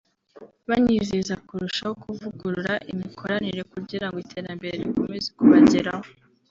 banizeza 0.69 1.33
kurushaho 1.47 1.93
kuvugurura 2.03 2.73
imikoranire 2.91 3.61
kugira 3.73 4.05
ngo 4.07 4.17
iterambere 4.25 4.73
rikomeze 4.81 5.29
kubageraho 5.37 6.07